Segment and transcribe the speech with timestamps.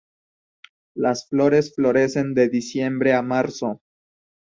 [0.95, 3.83] Las flores florecen de diciembre a marzo.